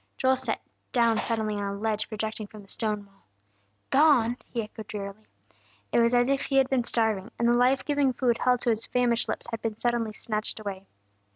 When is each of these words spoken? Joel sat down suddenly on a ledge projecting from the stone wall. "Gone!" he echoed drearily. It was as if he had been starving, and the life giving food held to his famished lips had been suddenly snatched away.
Joel 0.17 0.35
sat 0.35 0.59
down 0.91 1.19
suddenly 1.19 1.53
on 1.57 1.61
a 1.75 1.77
ledge 1.77 2.09
projecting 2.09 2.47
from 2.47 2.63
the 2.63 2.67
stone 2.67 3.05
wall. 3.05 3.23
"Gone!" 3.91 4.37
he 4.47 4.63
echoed 4.63 4.87
drearily. 4.87 5.27
It 5.91 5.99
was 5.99 6.15
as 6.15 6.27
if 6.27 6.45
he 6.45 6.55
had 6.55 6.71
been 6.71 6.85
starving, 6.85 7.29
and 7.37 7.47
the 7.47 7.53
life 7.53 7.85
giving 7.85 8.11
food 8.11 8.39
held 8.39 8.61
to 8.61 8.71
his 8.71 8.87
famished 8.87 9.29
lips 9.29 9.45
had 9.51 9.61
been 9.61 9.77
suddenly 9.77 10.13
snatched 10.13 10.59
away. 10.59 10.87